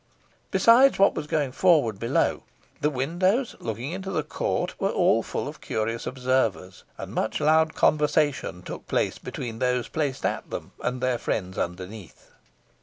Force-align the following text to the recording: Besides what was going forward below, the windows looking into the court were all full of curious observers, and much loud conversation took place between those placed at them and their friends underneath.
Besides 0.49 0.97
what 0.97 1.13
was 1.13 1.27
going 1.27 1.51
forward 1.51 1.99
below, 1.99 2.41
the 2.79 2.89
windows 2.89 3.55
looking 3.59 3.91
into 3.91 4.09
the 4.09 4.23
court 4.23 4.73
were 4.81 4.89
all 4.89 5.21
full 5.21 5.47
of 5.47 5.61
curious 5.61 6.07
observers, 6.07 6.83
and 6.97 7.13
much 7.13 7.39
loud 7.39 7.75
conversation 7.75 8.63
took 8.63 8.87
place 8.87 9.19
between 9.19 9.59
those 9.59 9.87
placed 9.87 10.25
at 10.25 10.49
them 10.49 10.71
and 10.81 11.01
their 11.01 11.19
friends 11.19 11.55
underneath. 11.55 12.31